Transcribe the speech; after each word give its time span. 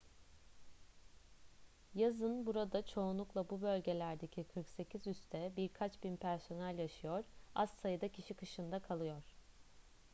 yazın 1.93 2.45
burada 2.45 2.85
çoğunlukla 2.85 3.49
bu 3.49 3.61
bölgelerdeki 3.61 4.43
48 4.43 5.07
üste 5.07 5.51
birkaç 5.57 6.03
bin 6.03 6.17
personel 6.17 6.77
yaşıyor 6.79 7.23
az 7.55 7.69
sayıda 7.69 8.07
kişi 8.07 8.33
kışın 8.33 8.71
da 8.71 8.79
kalıyor 8.79 9.23